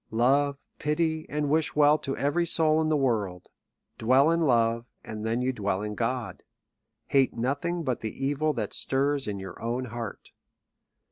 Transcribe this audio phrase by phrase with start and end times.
[0.09, 3.49] Love, pity, ancf wish well to every soul in the world;
[3.99, 6.41] dwell in love, and then you dwell in God:
[7.09, 10.31] hate nothing but the evil that stirs in your own heart.